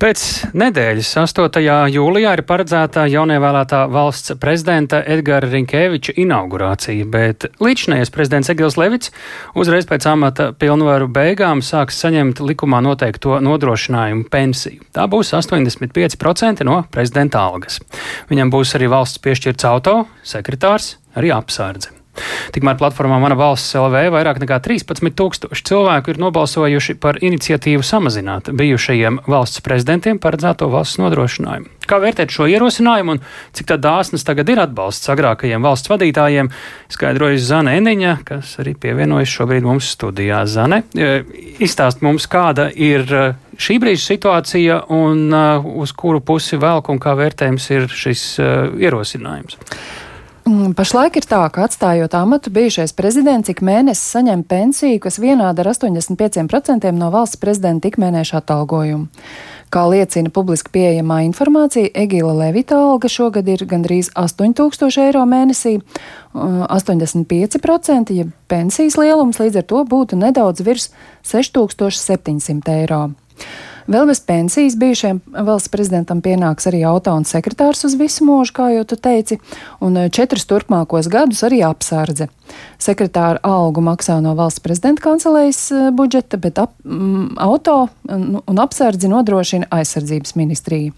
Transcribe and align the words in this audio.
Pēc 0.00 0.20
nedēļas 0.56 1.10
8. 1.20 1.58
jūlijā 1.92 2.30
ir 2.38 2.40
paredzēta 2.48 3.02
jaunievēlētā 3.12 3.82
valsts 3.92 4.32
prezidenta 4.40 5.02
Edgara 5.04 5.50
Rinkēviča 5.52 6.14
inaugurācija, 6.22 7.04
bet 7.04 7.44
līdzinājais 7.60 8.12
prezidents 8.14 8.48
Egils 8.48 8.78
Levits 8.80 9.12
uzreiz 9.52 9.84
pēc 9.90 10.08
amata 10.08 10.48
pilnvaru 10.56 11.10
beigām 11.12 11.60
sāks 11.60 12.00
saņemt 12.00 12.40
likumā 12.40 12.80
noteikto 12.88 13.42
nodrošinājumu 13.44 14.24
pensiju. 14.32 14.88
Tā 14.96 15.04
būs 15.04 15.34
85% 15.36 16.64
no 16.64 16.80
prezidenta 16.88 17.44
algas. 17.44 17.82
Viņam 18.32 18.56
būs 18.56 18.72
arī 18.80 18.88
valsts 18.96 19.20
piešķirts 19.20 19.68
auto, 19.68 19.98
sekretārs, 20.24 20.94
arī 21.12 21.36
apsārdze. 21.36 21.99
Tikmēr 22.54 22.78
platformā 22.80 23.20
Mana 23.22 23.36
valsts 23.38 23.74
LV 23.78 24.10
vairāk 24.14 24.40
nekā 24.42 24.60
13 24.64 25.14
tūkstoši 25.16 25.66
cilvēku 25.70 26.14
ir 26.14 26.20
nobalsojuši 26.22 26.96
par 27.00 27.20
iniciatīvu 27.24 27.84
samazināt 27.86 28.52
bijušajiem 28.56 29.22
valsts 29.30 29.62
prezidentiem 29.64 30.20
paredzēto 30.22 30.70
valsts 30.72 31.00
nodrošinājumu. 31.02 31.70
Kā 31.90 31.98
vērtēt 31.98 32.30
šo 32.30 32.46
ierosinājumu 32.46 33.16
un 33.16 33.22
cik 33.56 33.72
dāsnas 33.82 34.22
tagad 34.26 34.50
ir 34.52 34.60
atbalsts 34.62 35.10
agrākajiem 35.10 35.64
valsts 35.64 35.90
vadītājiem, 35.90 36.50
skaidrojas 36.92 37.48
Zane 37.48 37.74
Eniņa, 37.80 38.16
kas 38.28 38.52
arī 38.62 38.76
pievienojas 38.78 39.32
šobrīd 39.32 39.66
mums 39.66 39.88
studijā. 39.96 40.44
Zane, 40.46 40.84
e, 40.94 41.22
izstāst 41.58 42.04
mums, 42.06 42.28
kāda 42.30 42.68
ir 42.70 43.06
e, 43.10 43.24
šī 43.58 43.80
brīža 43.82 44.04
situācija 44.12 44.78
un 44.94 45.26
uh, 45.34 45.66
uz 45.82 45.92
kuru 45.92 46.22
pusi 46.24 46.56
velk 46.60 46.88
un 46.92 47.00
kā 47.02 47.12
vērtējums 47.18 47.66
ir 47.74 47.88
šis 47.92 48.22
ierosinājums. 48.40 49.58
Mm, 50.48 50.72
pašlaik 50.72 51.18
ir 51.20 51.26
tā, 51.28 51.40
ka 51.52 51.66
atstājot 51.66 52.14
amatu, 52.16 52.50
bijušais 52.54 52.94
prezidents 52.96 53.50
ik 53.52 53.60
mēnesi 53.60 54.00
saņem 54.00 54.42
pensiju, 54.48 55.00
kas 55.04 55.20
vienāda 55.20 55.60
ar 55.60 55.68
85% 55.74 56.90
no 56.96 57.10
valsts 57.12 57.36
prezidenta 57.40 57.90
ikmēneša 57.90 58.40
atalgojuma. 58.40 59.10
Kā 59.70 59.84
liecina 59.86 60.32
publiski 60.34 60.72
pieejamā 60.74 61.20
informācija, 61.28 61.92
Egila 61.94 62.32
Levita 62.34 62.80
alga 62.80 63.08
šogad 63.12 63.46
ir 63.52 63.62
gandrīz 63.70 64.08
8000 64.18 65.04
eiro 65.04 65.22
mēnesī, 65.28 65.76
85%, 66.34 68.16
ja 68.16 68.26
pensijas 68.50 68.96
lielums 68.98 69.38
līdz 69.38 69.60
ar 69.60 69.68
to 69.70 69.84
būtu 69.92 70.18
nedaudz 70.18 70.64
virs 70.66 70.88
6700 71.22 72.80
eiro. 72.80 73.10
Vēl 73.90 74.06
bez 74.06 74.20
pensijas 74.22 74.76
bijušajam 74.78 75.18
valsts 75.34 75.70
prezidentam 75.72 76.20
pienāks 76.22 76.68
arī 76.70 76.84
auto 76.86 77.10
un 77.10 77.24
sekretārs 77.26 77.82
uz 77.88 77.96
visu 77.98 78.22
mūžu, 78.22 78.52
kā 78.54 78.68
jau 78.70 78.84
tu 78.86 78.94
teici, 78.94 79.40
un 79.82 79.96
eh, 79.98 80.10
četrus 80.14 80.44
turpmākos 80.46 81.08
gadus 81.10 81.40
arī 81.48 81.58
apsardze. 81.66 82.28
Sekretāra 82.78 83.40
algu 83.42 83.82
maksā 83.82 84.20
no 84.22 84.36
valsts 84.38 84.62
prezidenta 84.62 85.02
kancelējas 85.02 85.62
eh, 85.74 85.88
budžeta, 85.90 86.38
bet 86.38 86.60
ap, 86.62 86.76
m, 86.86 87.32
auto 87.42 87.88
un 88.06 88.62
apsardzi 88.62 89.10
nodrošina 89.10 89.66
aizsardzības 89.74 90.36
ministrija. 90.38 90.94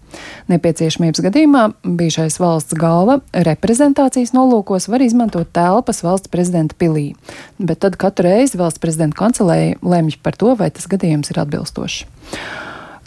Nepieciešamības 0.53 1.25
gadījumā 1.25 1.63
bijušais 1.81 2.37
valsts 2.37 2.77
galva 2.77 3.23
reprezentācijas 3.33 4.35
nolūkos 4.37 4.85
var 4.93 5.01
izmantot 5.01 5.49
telpas 5.49 6.03
valsts 6.05 6.29
prezidenta 6.29 6.77
pilī, 6.77 7.15
bet 7.57 7.81
tad 7.87 7.97
katru 7.97 8.29
reizi 8.29 8.61
valsts 8.61 8.83
prezidenta 8.83 9.17
kancelēja 9.23 9.81
lemj 9.81 10.19
par 10.21 10.37
to, 10.37 10.53
vai 10.61 10.69
tas 10.69 10.85
gadījums 10.93 11.33
ir 11.33 11.41
atbilstošs. 11.41 12.05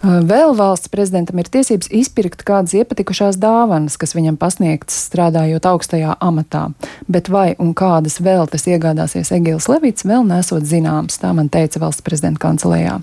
Vēl 0.06 0.52
valsts 0.54 0.90
prezidentam 0.92 1.40
ir 1.40 1.48
tiesības 1.50 1.88
izpirkt 1.90 2.44
kādas 2.46 2.76
iepatikušās 2.78 3.38
dāvanas, 3.42 3.96
kas 3.98 4.14
viņam 4.14 4.36
pasniegtas 4.38 5.00
strādājot 5.08 5.66
augstajā 5.66 6.12
amatā, 6.22 6.68
bet 7.10 7.30
vai 7.32 7.56
un 7.58 7.72
kādas 7.74 8.20
vēl 8.22 8.46
tas 8.52 8.68
iegādāsies 8.70 9.32
Egils 9.34 9.66
Levits, 9.72 10.06
vēl 10.06 10.22
nesot 10.28 10.62
zināms, 10.68 11.18
tā 11.18 11.32
man 11.34 11.50
teica 11.50 11.82
valsts 11.82 12.06
prezidenta 12.06 12.44
kancelējā. 12.44 13.00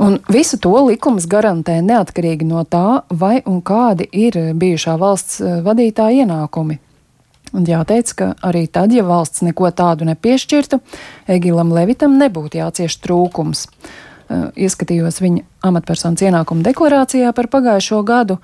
Un 0.00 0.16
visu 0.32 0.56
to 0.62 0.72
likums 0.86 1.28
garantē 1.28 1.82
neatkarīgi 1.84 2.48
no 2.48 2.64
tā, 2.64 3.02
vai 3.10 3.42
un 3.44 3.60
kādi 3.60 4.08
ir 4.08 4.40
bijušā 4.56 4.96
valsts 5.00 5.42
vadītāja 5.68 6.24
ienākumi. 6.24 6.80
Un 7.56 7.68
jāteic, 7.68 8.16
ka 8.16 8.32
arī 8.44 8.66
tad, 8.72 8.92
ja 8.92 9.04
valsts 9.04 9.44
neko 9.44 9.68
tādu 9.76 10.08
nepiešķirtu, 10.08 10.80
Egilam 11.36 11.76
Levitam 11.76 12.16
nebūtu 12.20 12.62
jācieš 12.62 13.00
trūkums. 13.04 13.68
Eh, 14.26 14.46
ieskatījos 14.66 15.20
viņa 15.22 15.44
amatpersonas 15.68 16.24
ienākumu 16.26 16.64
deklarācijā 16.66 17.30
par 17.34 17.46
pagājušo 17.46 18.00
gadu. 18.06 18.40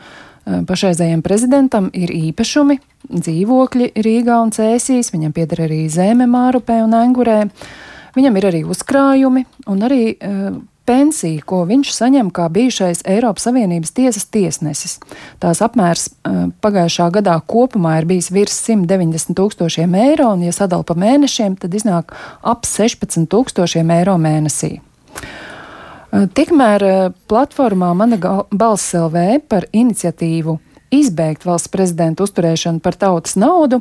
Eh, 0.47 0.61
pašreizējiem 0.69 1.23
prezidentam 1.27 1.89
ir 1.93 2.13
īpašumi, 2.15 2.79
dzīvokļi 3.11 3.89
Rīgā 3.99 4.37
un 4.45 4.53
Cēsīs, 4.55 5.11
viņam 5.11 5.35
pieder 5.35 5.65
arī 5.67 5.89
zeme 5.91 6.29
Mārupē 6.31 6.85
un 6.85 6.95
Engurē. 6.95 7.51
Viņam 8.15 8.37
ir 8.39 8.47
arī 8.47 8.61
uzkrājumi 8.69 9.43
un 9.73 9.79
arī 9.81 10.03
uh, 10.13 10.53
pensija, 10.85 11.41
ko 11.49 11.63
viņš 11.65 11.93
saņem 11.97 12.29
kā 12.31 12.51
bijušais 12.53 13.01
Eiropas 13.09 13.47
Savienības 13.49 13.95
tiesas 13.97 14.27
tiesnesis. 14.29 14.99
Tās 15.41 15.63
apmērs 15.65 16.11
uh, 16.11 16.51
pagājušā 16.61 17.09
gadā 17.17 17.39
kopumā 17.41 17.97
ir 18.03 18.11
bijis 18.11 18.29
virs 18.31 18.59
190 18.69 19.33
tūkstošiem 19.39 19.97
eiro, 19.97 20.29
un, 20.37 20.45
ja 20.45 20.53
sadala 20.53 20.85
pa 20.85 20.93
mēnešiem, 20.93 21.57
tad 21.57 21.73
iznāk 21.73 22.13
ap 22.45 22.69
16 22.69 23.25
tūkstošiem 23.33 23.97
eiro 23.97 24.19
mēnesī. 24.21 24.77
Eh, 26.13 26.27
tikmēr 26.29 26.85
eh, 26.85 27.05
platformā 27.29 27.93
Mana 27.97 28.19
balss 28.53 28.93
LV 28.93 29.47
par 29.49 29.69
iniciatīvu 29.73 30.59
izbeigt 30.93 31.47
valsts 31.49 31.73
prezidenta 31.73 32.27
uzturēšanu 32.27 32.83
par 32.85 32.99
tautas 33.01 33.39
naudu 33.41 33.79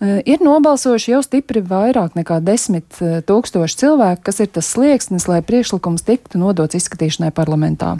eh, 0.00 0.22
ir 0.24 0.40
nobalsojuši 0.40 1.12
jau 1.12 1.20
stipri 1.26 1.60
vairāk 1.60 2.16
nekā 2.16 2.38
desmit 2.40 2.96
tūkstoši 3.28 3.76
cilvēku, 3.82 4.24
kas 4.30 4.40
ir 4.40 4.48
tas 4.54 4.70
slieksnis, 4.72 5.28
lai 5.28 5.42
priekšlikums 5.44 6.06
tiktu 6.08 6.40
nodots 6.40 6.78
izskatīšanai 6.78 7.34
parlamentā. 7.36 7.98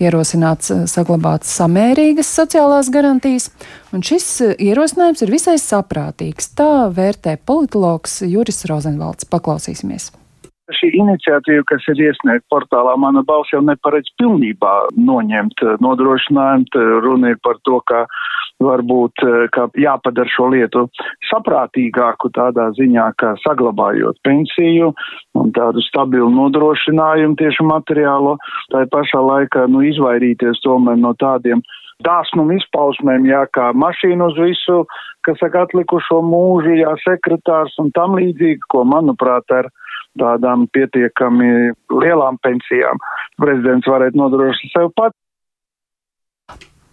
Ierosināts 0.00 0.72
saglabāt 0.88 1.44
samērīgas 1.44 2.32
sociālās 2.32 2.88
garantijas, 2.94 3.50
un 3.92 4.00
šis 4.00 4.56
ierosinājums 4.56 5.26
ir 5.26 5.36
visai 5.36 5.58
saprātīgs. 5.60 6.54
Tā 6.56 6.88
vērtē 6.96 7.36
politologs 7.44 8.22
Juris 8.24 8.64
Rozenvalds. 8.72 9.28
Paklausīsimies! 9.28 10.14
Šī 10.76 10.92
iniciatīva, 10.98 11.64
kas 11.70 11.86
ir 11.92 12.00
iesniegta 12.08 12.46
portālā, 12.52 12.94
mana 13.00 13.22
balss 13.26 13.52
jau 13.52 13.62
neparedz 13.64 14.12
pilnībā 14.20 14.74
noņemt 14.96 15.64
eh, 15.66 15.74
nodrošinājumu. 15.84 16.86
Runa 17.04 17.34
ir 17.34 17.40
par 17.44 17.60
to, 17.66 17.80
ka 17.88 18.04
varbūt 18.62 19.24
eh, 19.26 19.44
ka 19.54 19.68
jāpadara 19.78 20.32
šo 20.32 20.48
lietu 20.54 20.86
saprātīgāku 21.30 22.32
tādā 22.36 22.70
ziņā, 22.78 23.10
ka 23.20 23.34
saglabājot 23.44 24.20
pensiju 24.26 24.92
un 25.38 25.52
tādu 25.56 25.84
stabilu 25.88 26.30
nodrošinājumu 26.32 27.38
tieši 27.40 27.68
materiālo, 27.68 28.36
tā 28.72 28.84
pašā 28.92 29.22
laikā 29.22 29.68
nu, 29.72 29.84
izvairīties 29.92 30.62
tomēr 30.66 31.00
no 31.00 31.14
tādiem 31.20 31.62
dāsnumu 32.02 32.56
izpausmēm, 32.58 33.26
jā, 33.30 33.44
kā 33.54 33.70
mašīnu 33.78 34.30
uz 34.32 34.38
visu, 34.40 34.82
kas 35.26 35.38
saka 35.42 35.66
atlikušo 35.66 36.18
mūžu, 36.26 36.74
jā, 36.80 36.94
sekretārs 37.04 37.76
un 37.82 37.92
tam 37.96 38.16
līdzīgi, 38.18 38.66
ko, 38.72 38.82
manuprāt, 38.88 39.46
ar 39.54 39.70
tādām 40.20 40.66
pietiekami 40.72 41.72
lielām 41.90 42.38
pensijām 42.42 43.00
prezidents 43.40 43.88
varētu 43.88 44.18
nodrošināt 44.18 44.76
sev 44.76 44.92
pats. 44.96 45.16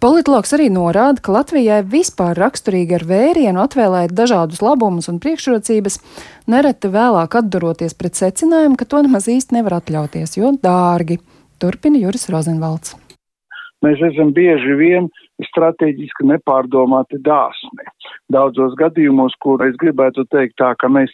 Politologs 0.00 0.54
arī 0.56 0.70
norāda, 0.72 1.20
ka 1.20 1.34
Latvijai 1.34 1.82
vispār 1.84 2.38
raksturīgi 2.40 2.94
ar 2.96 3.02
vērienu 3.04 3.60
atvēlēt 3.60 4.14
dažādus 4.16 4.62
labumus 4.64 5.10
un 5.12 5.18
priekšrocības, 5.20 5.98
nereti 6.48 6.88
vēlāk 6.88 7.36
atduroties 7.36 7.92
pret 7.98 8.16
secinājumu, 8.16 8.78
ka 8.80 8.88
to 8.88 9.02
nemaz 9.04 9.28
īsti 9.28 9.58
nevar 9.58 9.76
atļauties, 9.82 10.38
jo 10.40 10.54
dārgi. 10.56 11.20
Turpina 11.60 12.00
Juris 12.00 12.30
Rozenvalds. 12.32 12.96
Mēs 13.84 14.00
esam 14.08 14.32
bieži 14.36 14.72
vien 14.76 15.10
strateģiski 15.50 16.24
nepārdomāti 16.32 17.20
dāsni. 17.24 17.84
Daudzos 18.32 18.72
gadījumos, 18.80 19.36
kur 19.44 19.60
es 19.68 19.76
gribētu 19.80 20.24
teikt 20.32 20.56
tā, 20.60 20.72
ka 20.80 20.88
mēs 20.88 21.12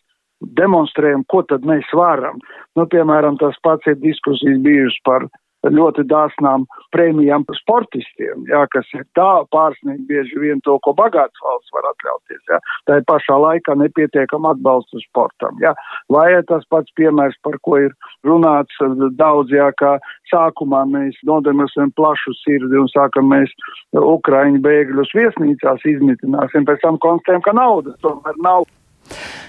demonstrējam, 0.58 1.24
ko 1.32 1.42
tad 1.48 1.66
mēs 1.68 1.88
varam. 1.96 2.40
Nu, 2.76 2.86
piemēram, 2.92 3.38
tas 3.40 3.56
pats 3.64 3.88
ir 3.90 3.98
diskusijas 4.02 4.62
bijušas 4.64 5.02
par 5.08 5.28
ļoti 5.72 6.04
dāsnām 6.06 6.66
prēmijām 6.94 7.44
sportistiem, 7.58 8.44
jā, 8.50 8.62
kas 8.70 8.86
ir 8.94 9.04
tā 9.18 9.44
pārsniegt 9.50 10.06
bieži 10.06 10.38
vien 10.38 10.60
to, 10.64 10.78
ko 10.84 10.94
bagāts 10.94 11.42
valsts 11.42 11.72
var 11.74 11.88
atļauties. 11.90 12.42
Jā. 12.50 12.60
Tā 12.86 12.98
ir 13.00 13.06
pašā 13.08 13.38
laikā 13.40 13.76
nepietiekama 13.80 14.54
atbalsta 14.54 15.00
sportam. 15.02 15.58
Jā. 15.62 15.74
Vai 16.12 16.28
ir 16.36 16.44
tas 16.50 16.64
pats 16.70 16.92
piemērs, 16.98 17.36
par 17.42 17.58
ko 17.66 17.80
ir 17.88 17.94
runāts 18.26 18.78
daudz, 19.18 19.50
jā, 19.50 19.70
kā 19.80 19.96
sākumā 20.30 20.84
mēs 20.92 21.18
nodemosim 21.26 21.92
plašu 21.96 22.36
sirdi 22.44 22.78
un 22.78 22.90
sākam 22.92 23.30
mēs 23.32 23.52
Ukraiņu 23.96 24.62
bēgļus 24.62 25.14
viesnīcās 25.16 25.86
izmitināsim, 25.88 26.66
pēc 26.68 26.82
tam 26.84 27.00
konstatējam, 27.02 27.46
ka 27.46 27.56
naudas 27.56 27.98
tomēr 28.04 28.42
nav. 28.44 28.66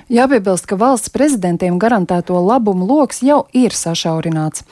Jāpiebilst, 0.08 0.64
ka 0.70 0.78
valsts 0.80 1.12
prezidentiem 1.12 1.76
garantēto 1.82 2.40
labumu 2.40 2.88
lokus 2.88 3.20
jau 3.26 3.42
ir 3.52 3.76
sašaurināts. 3.76 4.64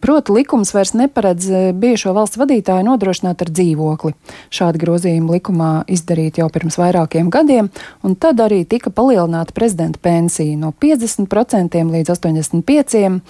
Proti, 0.00 0.32
likums 0.32 0.72
vairs 0.72 0.94
neparedz 0.96 1.48
bijušo 1.76 2.14
valsts 2.16 2.40
vadītāju 2.40 2.86
nodrošināt 2.86 3.44
ar 3.44 3.52
dzīvokli. 3.52 4.14
Šādi 4.54 4.80
grozījumi 4.80 5.36
likumā 5.36 5.70
izdarīti 5.92 6.40
jau 6.40 6.48
pirms 6.54 6.78
vairākiem 6.80 7.28
gadiem, 7.32 7.68
un 8.00 8.16
tad 8.16 8.40
arī 8.40 8.62
tika 8.64 8.94
palielināta 8.94 9.52
prezidenta 9.56 10.00
pensija 10.00 10.56
no 10.56 10.72
50% 10.72 11.82
līdz 11.92 12.14
85% 12.16 13.20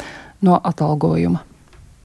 no 0.46 0.60
atalgojuma. 0.62 1.51